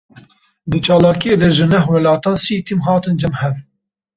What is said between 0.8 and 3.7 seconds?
çalakiyê de ji neh welatan sî tîm hatin cem hev.